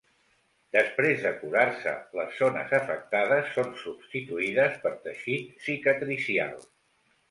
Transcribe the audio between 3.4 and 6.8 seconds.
són substituïdes per teixit cicatricial.